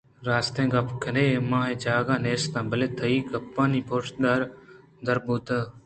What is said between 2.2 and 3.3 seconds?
نیست بلئے تئی